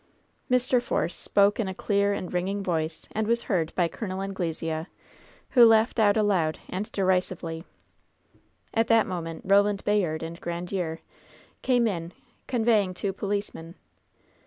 [0.49, 0.81] Mr.
[0.81, 4.19] Force spoke in a clear and ringing voice, and was heard by Col.
[4.19, 4.87] Anglesea,
[5.51, 7.65] who laughed out aloud and derisively.
[8.73, 11.01] At that moment Roland Bayard and Grandiere
[11.61, 12.13] came in,
[12.47, 13.75] convoying two policemen.